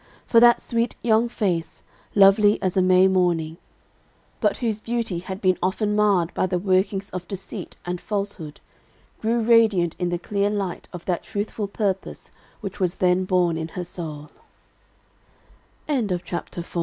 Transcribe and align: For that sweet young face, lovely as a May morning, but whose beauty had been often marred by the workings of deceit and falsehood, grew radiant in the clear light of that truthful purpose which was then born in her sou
For 0.25 0.39
that 0.39 0.59
sweet 0.59 0.95
young 1.03 1.29
face, 1.29 1.83
lovely 2.15 2.59
as 2.59 2.75
a 2.75 2.81
May 2.81 3.07
morning, 3.07 3.57
but 4.39 4.57
whose 4.57 4.79
beauty 4.79 5.19
had 5.19 5.39
been 5.41 5.59
often 5.61 5.95
marred 5.95 6.33
by 6.33 6.47
the 6.47 6.57
workings 6.57 7.11
of 7.11 7.27
deceit 7.27 7.77
and 7.85 8.01
falsehood, 8.01 8.61
grew 9.19 9.41
radiant 9.43 9.95
in 9.99 10.09
the 10.09 10.17
clear 10.17 10.49
light 10.49 10.87
of 10.91 11.05
that 11.05 11.21
truthful 11.21 11.67
purpose 11.67 12.31
which 12.61 12.79
was 12.79 12.95
then 12.95 13.25
born 13.25 13.59
in 13.59 13.67
her 13.77 13.83
sou 13.83 14.29